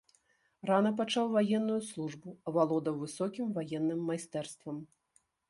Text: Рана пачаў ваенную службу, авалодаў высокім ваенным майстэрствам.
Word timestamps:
Рана 0.69 0.91
пачаў 1.01 1.29
ваенную 1.35 1.75
службу, 1.89 2.33
авалодаў 2.53 2.99
высокім 3.03 3.53
ваенным 3.59 4.03
майстэрствам. 4.11 4.83